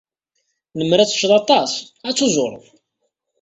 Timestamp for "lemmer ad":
0.77-1.09